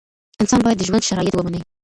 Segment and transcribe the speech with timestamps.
[0.41, 1.61] انسان باید د ژوند شرایط ومني.